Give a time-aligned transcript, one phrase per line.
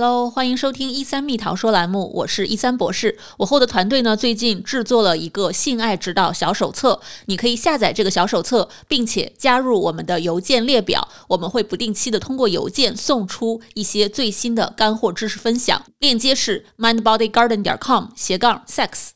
[0.00, 3.18] Hello，欢迎收听一三蜜桃说栏目，我是一三博士。
[3.38, 15.82] 我后的团队呢，最近制作了一个性爱指导小手册，你可以下载这个小手册，并且加入我们的邮件列表，我们会不定期的通过邮件送出一些最新的干货知识分享。
[15.98, 19.10] 链接是 mindbodygarden 点 com 斜杠 sex。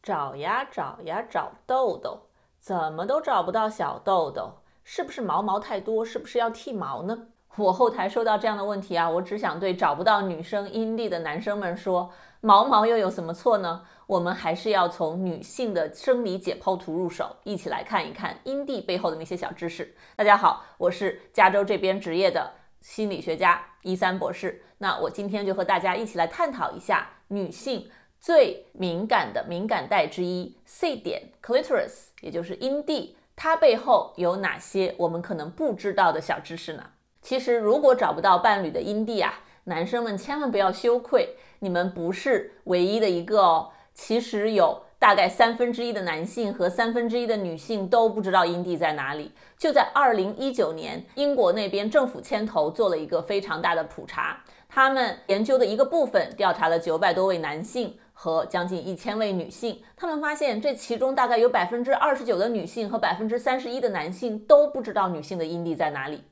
[0.00, 2.28] 找呀找呀找痘痘，
[2.60, 6.04] 怎么都找不到小痘痘，是不是毛毛太多？
[6.04, 7.26] 是不是要剃毛呢？
[7.56, 12.10] 我后台收到这样的问题啊，我只想对找不到女生阴蒂的男生们说，
[12.40, 13.82] 毛毛又有什么错呢？
[14.06, 19.94] 我们还是要从女性的生理解剖图入手，一起来看一看阴蒂背后的那些小知识。
[20.16, 24.62] 大家好，我是加州这边职业的心理学家一三博士。
[24.78, 36.84] 那我今天就和大家一起来探讨一下女性最敏感的敏感带之一 C 点 （clitoris），也就是阴蒂，它背后有哪些我们可能不知道的小知识呢？
[37.22, 43.70] 其实，如果找不到伴侣的阴蒂啊，男生们千万不要羞愧，你们不是唯一的一个哦。
[43.92, 49.32] 其实有大概三分之一的男性和三分之一的女性都不知道阴蒂在哪里。
[49.58, 66.22] 就在二零一九年，英国那边政府牵头做了一个非常大的普查，他们研究的一个部分调查了九百多位男性和将近一千位女性，他们发现这其中大概有百分之二十九的女性和百分之三十一的男性都不知道女性的阴蒂在哪里。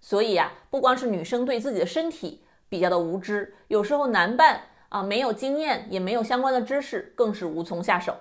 [0.00, 8.14] 所以啊，不光是女生对自己的身体比较的无知，有时候男伴啊没有经验，也没有相关的知识，更是无从下手。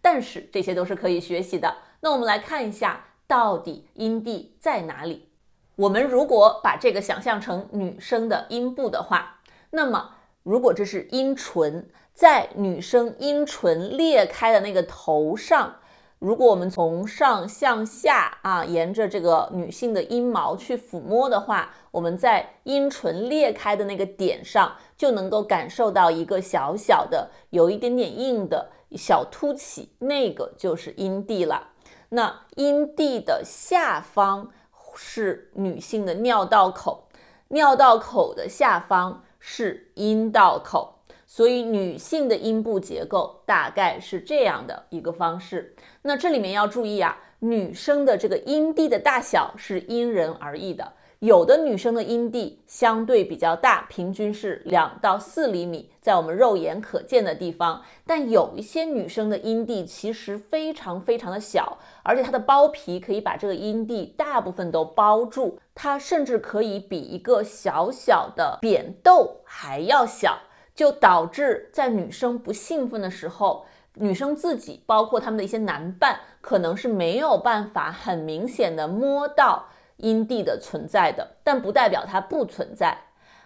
[0.00, 1.76] 但是这些都是可以学习的。
[2.00, 5.28] 那我们来看一下，到底阴蒂在哪里？
[5.76, 15.76] 我们如果把这个想象成女生的阴部的话，那么如果这是阴唇，在女生阴唇裂开的那个头上。
[16.20, 31.68] 如果我们从上向下啊，沿着这个女性的阴毛去抚摸的话，我们在阴唇裂开的那个点上，就能够感受到一个小小的、有一点点硬的小凸起，那个就是阴蒂了。
[32.10, 34.50] 那阴蒂的下方
[34.94, 37.08] 是女性的尿道口，
[37.48, 40.99] 尿道口的下方是阴道口。
[41.32, 45.76] 所以女性的阴部结构大概是这样的一个方式。
[46.02, 50.94] 那这里面要注意啊，女生的这个阴蒂的大小是因人而异的。
[51.20, 57.80] 有的女生的阴蒂相对比较大，平均是两到四厘米，在我们肉眼可见的地方。
[58.04, 70.40] 但有一些女生的阴蒂其实非常非常的小，而且它的包皮可以把这个阴蒂大部分都包住，它甚至可以比一个小小的扁豆还要小。
[70.80, 79.66] 就导致在女生不兴奋的时候，女生自己包括他们的一些男伴，可能是没有办法很明显的摸到
[79.98, 82.96] 阴蒂的存在的，但不代表它不存在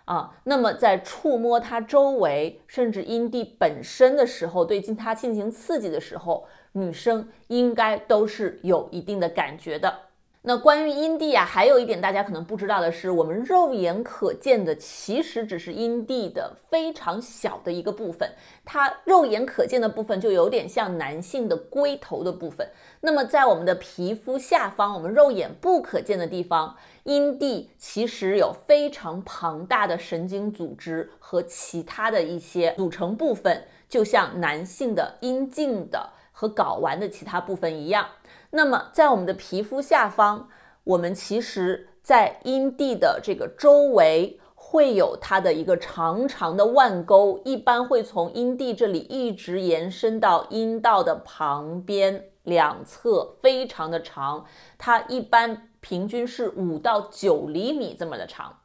[0.05, 0.37] 啊。
[0.45, 9.93] 那么在触摸它周围，甚至阴蒂本身的时候，对它进行刺激的时候，女生应该都是有一定的感觉的。
[10.47, 18.31] 那关于阴蒂啊，还有一点大家可能不知道的是，我们肉眼可见的其实只是阴蒂的非常小的一个部分，
[18.63, 22.69] 它肉眼可见的部分就有点像男性的龟头的部分。
[23.01, 38.07] 那么在我们的皮肤下方，我们肉眼不可见的地方，阴蒂其实有非常庞大的神经组织和其他的一些组成部分，就像男性的阴茎的和睾丸的其他部分一样。
[38.51, 40.49] 那么，在我们的皮肤下方，
[40.83, 54.45] 我们其实，在阴蒂的这个周围会有它的一个长长的腕沟，一般会从阴蒂这里一直延伸到阴道的旁边两侧，非常的长。
[54.77, 58.59] 它一般平均是五到九厘米这么的长。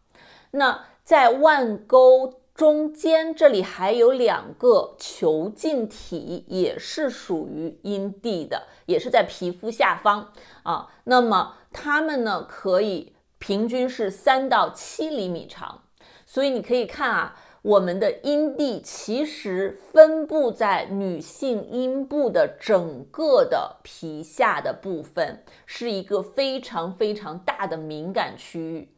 [0.52, 2.39] 那在腕沟。
[2.60, 10.34] 中间这里还有两个球茎体，也是属于阴蒂的，也是在皮肤下方
[10.64, 10.90] 啊。
[11.06, 15.84] 那么它们呢，可以平均是三到七厘米长。
[16.26, 28.90] 所以你可以看啊，我们的阴蒂其实分布在女性阴部的整个的皮下的部分，是一个非常非常大的敏感区域。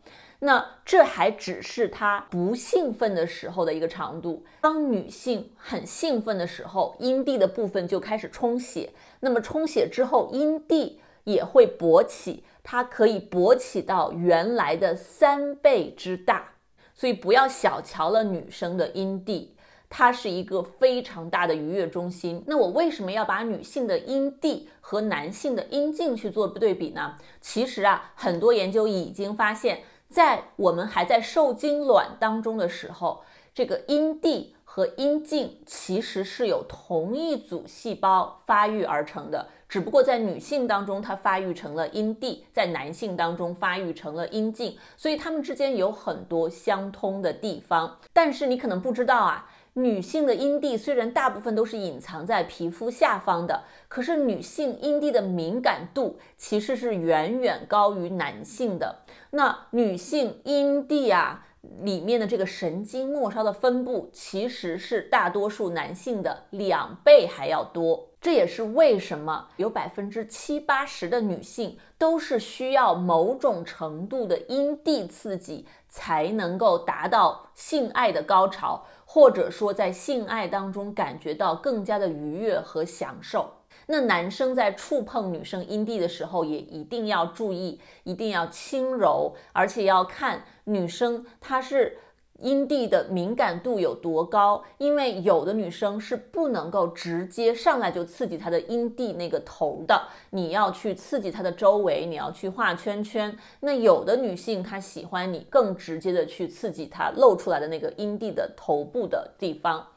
[0.43, 4.43] 那这还只是她不兴奋的时候的一个长度。
[4.61, 8.91] 当女性很兴奋的时候，阴蒂的部分就开始充血。
[9.19, 16.53] 那么充血之后，阴蒂也会勃起，它可以勃起到原来的三倍之大。
[16.95, 19.55] 所以不要小瞧了女生的阴蒂，
[19.91, 22.43] 它是一个非常大的愉悦中心。
[22.47, 27.15] 那我为什么要把女性的阴蒂和男性的阴茎去做对比呢？
[27.39, 29.83] 其实啊，很多研究已经发现。
[30.11, 33.23] 在我们还在受精卵当中的时候，
[33.53, 47.97] 这个阴蒂和阴茎其实是有同一组细胞发育而成的，只不过在女性当中它发育成了阴蒂，在男性当中发育成了阴茎，所以它们之间有很多相通的地方。
[48.11, 49.49] 但是你可能不知道啊。
[49.73, 59.03] 女性的阴蒂虽然大部分都是隐藏在皮肤下方的，可是女性阴蒂的敏感度其实是远远高于男性的。
[59.29, 61.45] 那女性阴蒂啊
[61.81, 68.09] 里面的这个神经末梢的分布，其实是大多数男性的两倍还要多。
[68.19, 78.85] 这也是为什么有百分之七八十的女性都是需要某种程度的阴蒂刺激才能够达到性爱的高潮。
[79.13, 83.53] 或者说，在性爱当中感觉到更加的愉悦和享受。
[83.87, 91.97] 那男生在触碰女生阴蒂的时候，也一定要注意，一定要轻柔，而且要看女生她是。
[92.41, 94.63] 阴蒂的敏感度有多高？
[94.77, 103.37] 因为有的女生是不能够直接上来就刺激她的阴蒂那个头的，你要去刺激她的周围，你要去画圈圈。
[103.61, 109.87] 那有的女性她喜欢你更直接的去刺激她露出来的那个阴蒂的头部的地方。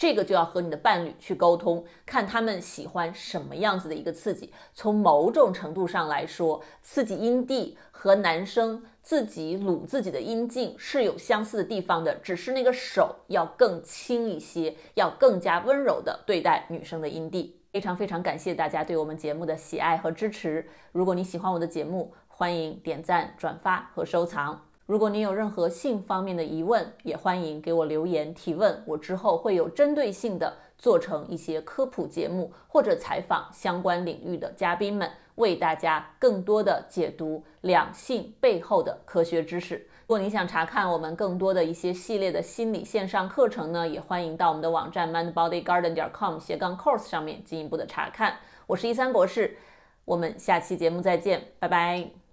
[0.00, 4.50] 这个就要和你的伴侣去沟通，看他们喜欢什么样子的一个刺激。
[4.72, 17.60] 从某种程度上来说，刺激阴蒂和男生自己撸自己的阴茎是有相似的地方的，只是那个手要更轻一些，要更加温柔的对待女生的阴蒂。
[17.70, 20.66] 非常非常感谢大家对我们节目的喜爱和支持。
[20.92, 24.69] 如果你喜欢我的节目，欢迎点赞、转发和收藏。
[24.90, 39.76] 如果您有任何性方面的疑问，也欢迎给我留言提问，我之后会有针对性的做成一些科普节目，或者采访相关领域的嘉宾们，为大家更多的解读两性背后的科学知识。
[39.76, 48.38] 如果你想查看我们更多的一些系列的心理线上课程呢，也欢迎到我们的网站 mindbodygarden 点 com 斜杠 course 上面进一步的查看。
[48.66, 49.56] 我是一三博士，
[50.04, 52.29] 我们下期节目再见，拜拜。